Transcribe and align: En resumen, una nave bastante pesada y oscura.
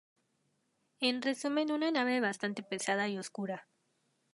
En 0.99 1.21
resumen, 1.21 1.71
una 1.71 1.91
nave 1.91 2.21
bastante 2.21 2.63
pesada 2.63 3.07
y 3.07 3.19
oscura. 3.19 3.67